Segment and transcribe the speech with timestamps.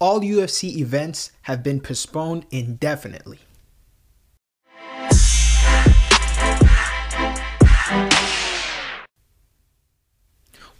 [0.00, 3.40] all UFC events have been postponed indefinitely.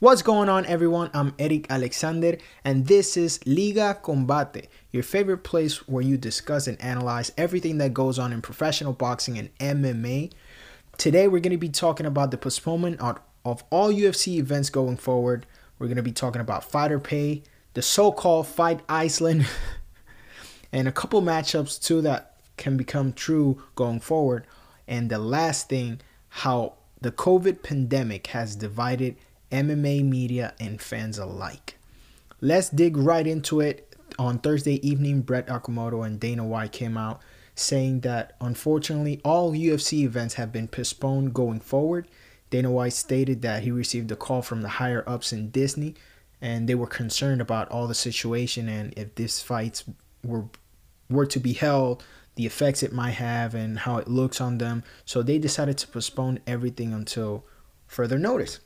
[0.00, 1.10] What's going on, everyone?
[1.12, 6.80] I'm Eric Alexander, and this is Liga Combate, your favorite place where you discuss and
[6.80, 10.30] analyze everything that goes on in professional boxing and MMA.
[10.96, 15.46] Today, we're going to be talking about the postponement of, all UFC events going forward.
[15.80, 17.42] We're going to be talking about fighter pay,
[17.74, 19.46] the so called Fight Island,
[20.73, 24.47] and a couple matchups too that can become true going forward.
[24.87, 29.16] And the last thing, how the COVID pandemic has divided
[29.51, 31.79] MMA media and fans alike.
[32.41, 33.85] Let's dig right into it.
[34.19, 37.21] On Thursday evening, Brett Okamoto and Dana White came out
[37.55, 42.09] saying that unfortunately all UFC events have been postponed going forward.
[42.51, 45.95] Dana White stated that he received a call from the higher ups in Disney
[46.41, 49.84] and they were concerned about all the situation and if these fights
[50.24, 50.45] were
[51.10, 54.85] were to be held, the effects it might have and how it looks on them.
[55.04, 57.45] So they decided to postpone everything until
[57.87, 58.60] further notice.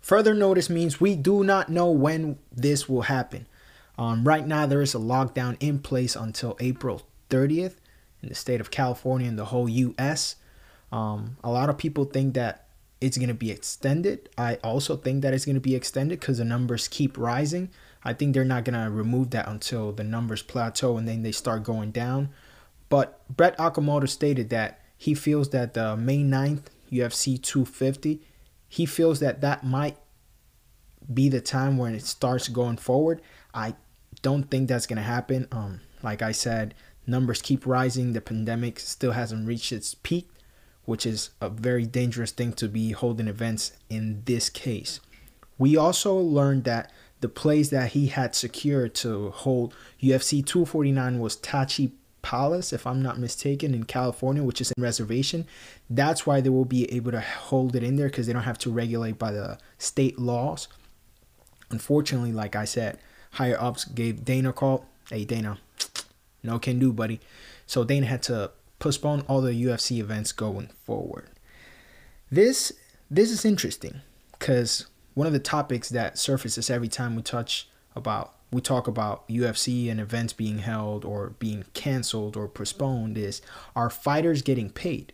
[0.00, 3.46] Further notice means we do not know when this will happen.
[3.98, 7.74] Um, right now, there is a lockdown in place until April 30th
[8.22, 10.36] in the state of California and the whole U.S.
[10.92, 12.65] Um, a lot of people think that
[13.00, 14.28] it's going to be extended.
[14.38, 17.70] I also think that it's going to be extended because the numbers keep rising.
[18.04, 21.32] I think they're not going to remove that until the numbers plateau and then they
[21.32, 22.30] start going down.
[22.88, 28.22] But Brett Okamoto stated that he feels that the May 9th UFC 250
[28.68, 29.96] he feels that that might
[31.12, 33.20] be the time when it starts going forward.
[33.54, 33.74] I
[34.22, 35.46] don't think that's going to happen.
[35.52, 36.74] Um, like I said,
[37.06, 38.12] numbers keep rising.
[38.12, 40.28] The pandemic still hasn't reached its peak,
[40.86, 45.00] which is a very dangerous thing to be holding events in this case.
[45.58, 51.36] We also learned that the place that he had secured to hold UFC 249 was
[51.36, 51.92] Tachi
[52.22, 55.46] Palace, if I'm not mistaken, in California, which is a reservation.
[55.88, 58.58] That's why they will be able to hold it in there because they don't have
[58.58, 60.68] to regulate by the state laws.
[61.70, 62.98] Unfortunately, like I said,
[63.32, 64.86] higher ups gave Dana a call.
[65.08, 65.58] Hey, Dana,
[66.42, 67.20] no can do, buddy.
[67.66, 71.30] So Dana had to postpone all the UFC events going forward.
[72.30, 72.72] This
[73.10, 74.00] this is interesting
[74.32, 79.26] because one of the topics that surfaces every time we touch about we talk about
[79.28, 83.42] UFC and events being held or being canceled or postponed is
[83.74, 85.12] are fighters getting paid?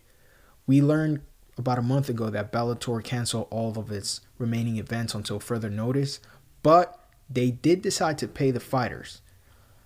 [0.67, 1.21] We learned
[1.57, 6.19] about a month ago that Bellator canceled all of its remaining events until further notice,
[6.61, 6.99] but
[7.29, 9.21] they did decide to pay the fighters.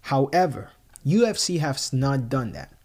[0.01, 0.71] However,
[1.05, 2.76] UFC has not done that.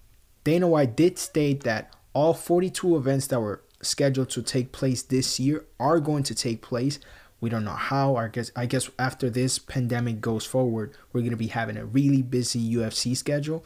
[0.44, 5.41] Dana White did state that all 42 events that were scheduled to take place this
[5.41, 6.98] year are going to take place,
[7.41, 8.14] we don't know how.
[8.14, 12.22] I guess I guess after this pandemic goes forward, we're gonna be having a really
[12.22, 13.64] busy UFC schedule.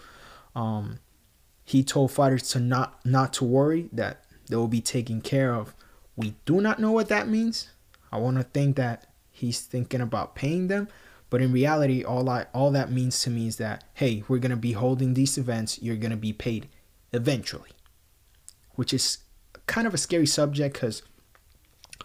[0.55, 1.01] Um,
[1.63, 5.75] he told fighters to not not to worry that they will be taken care of.
[6.17, 7.69] We do not know what that means.
[8.11, 10.89] I want to think that he's thinking about paying them,
[11.37, 14.57] but in reality, all I all that means to me is that hey, we're gonna
[14.57, 15.83] be holding these events.
[15.83, 16.67] You're gonna be paid
[17.13, 17.73] eventually,
[18.77, 19.19] which is
[19.67, 21.03] kind of a scary subject because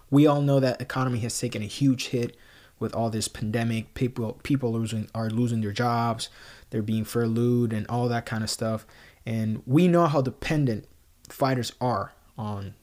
[0.09, 2.35] we all know that economy has taken a huge hit
[2.77, 3.93] with all this pandemic.
[3.93, 6.27] People people losing are losing their jobs,
[6.69, 8.85] they're being furloughed and all that kind of stuff.
[9.25, 10.89] And we know how dependent
[11.29, 12.73] fighters are on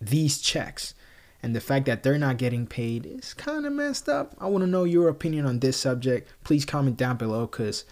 [0.00, 0.94] these checks.
[1.42, 4.34] And the fact that they're not getting paid is kind of messed up.
[4.40, 6.32] I want to know your opinion on this subject.
[6.42, 7.84] Please comment down below because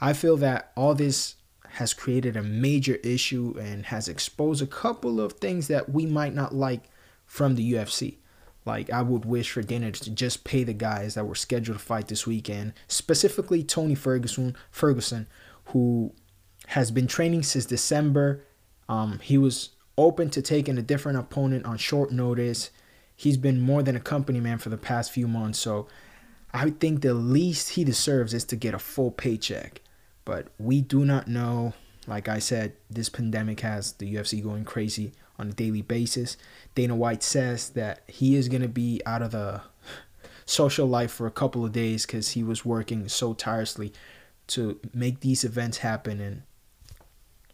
[0.00, 1.34] I feel that all this
[1.70, 6.34] has created a major issue and has exposed a couple of things that we might
[6.34, 6.84] not like
[7.24, 8.16] from the UFC.
[8.64, 11.84] Like I would wish for Dana to just pay the guys that were scheduled to
[11.84, 15.26] fight this weekend, specifically Tony Ferguson, Ferguson,
[15.66, 16.12] who
[16.68, 18.44] has been training since December.
[18.88, 22.70] Um, he was open to taking a different opponent on short notice.
[23.22, 25.86] He's been more than a company man for the past few months, so
[26.52, 29.80] I think the least he deserves is to get a full paycheck.
[30.24, 31.74] But we do not know.
[32.08, 36.36] Like I said, this pandemic has the UFC going crazy on a daily basis.
[36.74, 39.60] Dana White says that he is going to be out of the
[40.44, 43.92] social life for a couple of days because he was working so tirelessly
[44.48, 46.20] to make these events happen.
[46.20, 46.42] And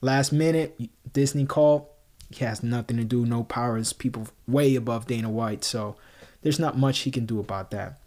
[0.00, 0.81] last minute,
[1.12, 1.88] Disney called.
[2.30, 5.64] He has nothing to do, no powers, people way above Dana White.
[5.64, 5.96] So
[6.42, 7.98] there's not much he can do about that.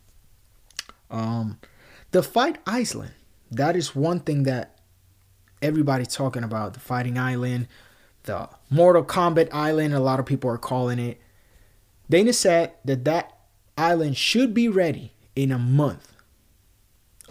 [1.10, 1.60] Um,
[2.12, 3.12] the Fight Island.
[3.50, 4.80] That is one thing that
[5.62, 6.74] everybody's talking about.
[6.74, 7.68] The Fighting Island
[8.24, 11.20] the Mortal Kombat Island, a lot of people are calling it.
[12.10, 13.38] Dana said that that
[13.78, 16.08] island should be ready in a month.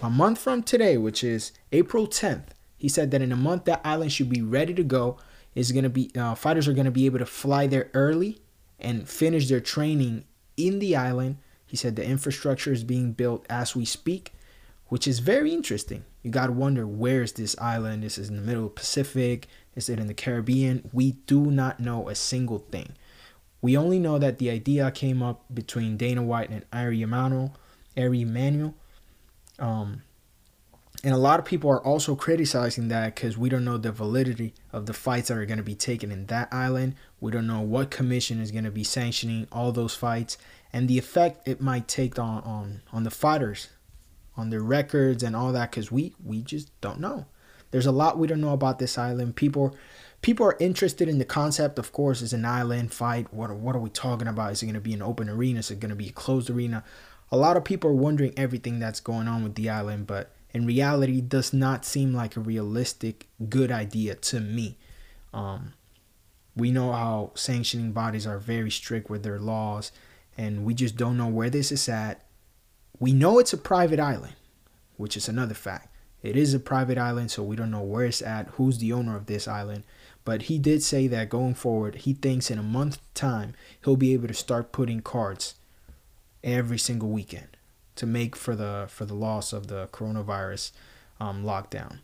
[0.02, 2.48] a month from today, which is April 10th,
[2.78, 5.18] he said that in a month that island should be ready to go.
[5.54, 8.38] Is going to be uh, fighters are going to be able to fly there early
[8.78, 10.24] and finish their training
[10.56, 11.38] in the island.
[11.66, 14.32] He said the infrastructure is being built as we speak,
[14.88, 16.04] which is very interesting.
[16.22, 18.02] You got to wonder where is this island?
[18.02, 19.48] This is in the middle of the Pacific.
[19.74, 20.88] Is it in the Caribbean?
[20.92, 22.94] We do not know a single thing.
[23.62, 27.56] We only know that the idea came up between Dana White and Ari Emanuel.
[27.96, 28.74] Ari Emanuel.
[29.58, 30.02] Um,
[31.02, 34.52] and a lot of people are also criticizing that because we don't know the validity
[34.72, 36.94] of the fights that are going to be taken in that island.
[37.20, 40.36] We don't know what commission is going to be sanctioning all those fights
[40.72, 43.68] and the effect it might take on on, on the fighters,
[44.36, 47.26] on their records and all that because we we just don't know.
[47.70, 49.36] There's a lot we don't know about this island.
[49.36, 49.74] People
[50.20, 51.78] people are interested in the concept.
[51.78, 53.32] Of course, it's an island fight.
[53.32, 54.52] What what are we talking about?
[54.52, 55.60] Is it going to be an open arena?
[55.60, 56.84] Is it going to be a closed arena?
[57.32, 60.66] A lot of people are wondering everything that's going on with the island, but in
[60.66, 64.76] reality does not seem like a realistic good idea to me.
[65.32, 65.74] Um,
[66.56, 69.92] we know how sanctioning bodies are very strict with their laws,
[70.36, 72.24] and we just don't know where this is at.
[72.98, 74.34] We know it's a private island,
[74.96, 75.88] which is another fact.
[76.22, 79.16] It is a private island, so we don't know where it's at, who's the owner
[79.16, 79.84] of this island.
[80.24, 84.12] But he did say that going forward, he thinks in a month's time, he'll be
[84.12, 85.54] able to start putting cards
[86.44, 87.56] every single weekend
[88.00, 90.72] to make for the for the loss of the coronavirus
[91.20, 91.98] um, lockdown.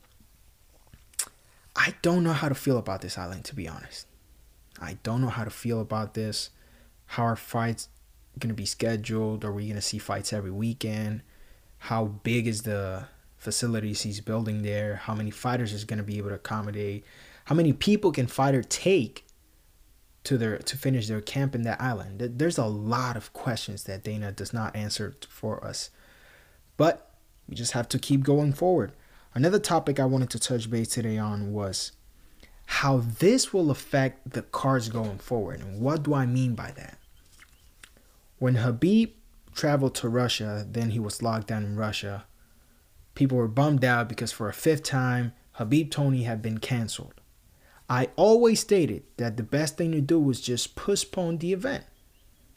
[1.75, 4.07] I don't know how to feel about this island, to be honest.
[4.79, 6.51] I don't know how to feel about this.
[7.07, 7.89] How are fights
[8.39, 9.43] going to be scheduled?
[9.43, 11.23] Are we going to see fights every weekend?
[11.79, 13.07] How big is the
[13.39, 14.97] facilities he's building there?
[14.97, 17.07] How many fighters is going to be able to accommodate?
[17.47, 19.26] How many people can fighter take
[20.27, 22.21] to their to finish their camp in that island.
[22.39, 25.91] There's a lot of questions that Dana does not answer for us.
[26.77, 27.11] But
[27.49, 28.93] we just have to keep going forward.
[29.35, 31.93] Another topic I wanted to touch base today on was
[32.67, 35.61] how this will affect the cards going forward.
[35.61, 36.99] And what do I mean by that?
[38.39, 39.13] When Khabib
[39.55, 42.25] traveled to Russia, then he was locked down in Russia.
[43.15, 47.15] People were bummed out because for a fifth time, Khabib Tony had been canceled.
[47.89, 51.85] I always stated that the best thing to do was just postpone the event.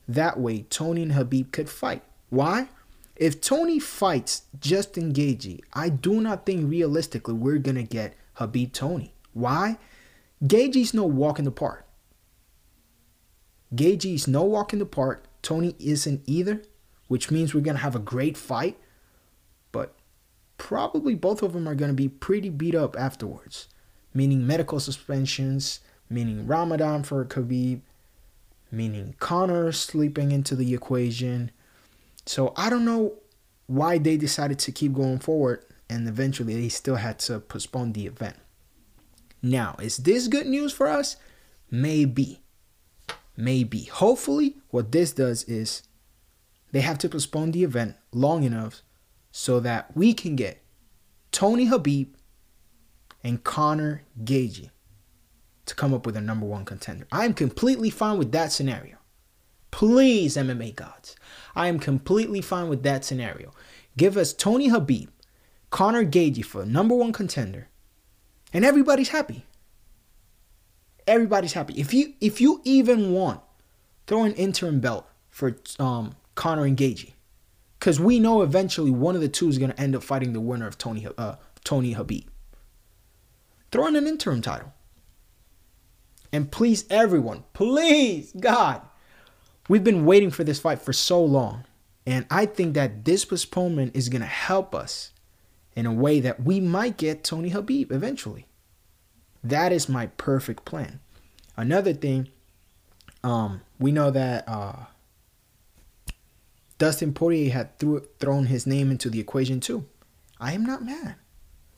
[0.07, 2.03] That way, Tony and Khabib could fight.
[2.29, 2.69] Why?
[3.15, 9.13] If Tony fights Justin Gaethje, I do not think realistically we're gonna get Khabib Tony.
[9.33, 9.77] Why?
[10.43, 11.85] Gaethje's no walk in the park.
[13.75, 15.25] Gaethje's no walk in the park.
[15.43, 16.63] Tony isn't either,
[17.07, 18.79] which means we're gonna have a great fight.
[19.71, 19.93] But
[20.57, 23.67] probably both of them are gonna be pretty beat up afterwards
[24.13, 25.79] meaning medical suspensions,
[26.09, 27.81] meaning Ramadan for Khabib,
[28.71, 31.51] meaning Conor sleeping into the equation.
[32.25, 33.15] So I don't know
[33.67, 38.06] why they decided to keep going forward and eventually they still had to postpone the
[38.06, 38.35] event.
[39.41, 41.15] Now, is this good news for us?
[41.71, 42.41] Maybe.
[43.35, 43.85] Maybe.
[43.85, 45.83] Hopefully, what this does is
[46.71, 48.81] they have to postpone the event long enough
[49.31, 50.61] so that we can get
[51.31, 52.09] Tony Khabib
[53.24, 54.69] and Conor Gaethje
[55.66, 57.07] to come up with a number one contender.
[57.12, 58.98] I am completely fine with that scenario.
[59.71, 61.16] Please, MMA gods.
[61.56, 63.54] I am completely fine with that scenario.
[63.98, 65.10] Give us Tony Khabib,
[65.69, 67.68] Conor Gaethje for number one contender,
[68.52, 69.45] and everybody's happy.
[71.06, 71.73] Everybody's happy.
[71.80, 73.42] If you if you even want,
[74.07, 77.14] throw an interim belt for um, Conor and Gaethje,
[77.78, 80.42] because we know eventually one of the two is going to end up fighting the
[80.42, 82.26] winner of Tony uh, Tony Khabib.
[83.71, 84.73] Throw in an interim title.
[86.31, 88.81] And please, everyone, please, God,
[89.68, 91.66] we've been waiting for this fight for so long.
[92.06, 95.11] And I think that this postponement is going to help us
[95.76, 98.47] in a way that we might get Tony Khabib eventually.
[99.44, 100.99] That is my perfect plan.
[101.56, 102.30] Another thing,
[103.23, 104.85] um, we know that uh,
[106.78, 109.85] Dustin Poirier had threw, thrown his name into the equation too.
[110.40, 111.16] I am not mad.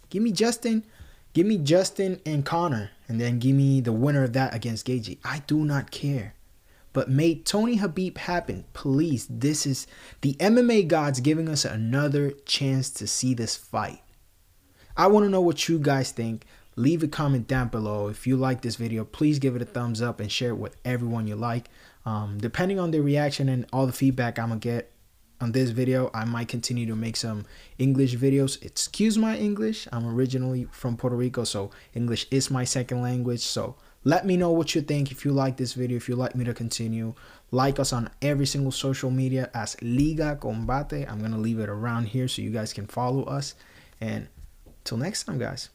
[0.09, 0.85] Give me Dustin
[1.33, 5.17] Give me Dustin and Conor, and then give me the winner of that against Gaethje.
[5.23, 6.33] I do not care.
[6.93, 9.27] But make Tony Khabib happen, please.
[9.29, 9.87] This is
[10.19, 14.01] the MMA gods giving us another chance to see this fight.
[14.97, 16.45] I want to know what you guys think.
[16.75, 18.09] Leave a comment down below.
[18.09, 20.75] If you like this video, please give it a thumbs up and share it with
[20.83, 21.69] everyone you like.
[22.05, 24.91] Um, depending on the reaction and all the feedback I'm going to get,
[25.41, 27.45] on this video i might continue to make some
[27.79, 33.01] english videos excuse my english i'm originally from puerto rico so english is my second
[33.01, 36.15] language so let me know what you think if you like this video if you
[36.15, 37.13] like me to continue
[37.51, 41.05] Like us on every single social media as Liga Combate.
[41.11, 43.55] I'm going to leave it around here so you guys can follow us.
[43.99, 44.29] And
[44.85, 45.69] till next time, guys.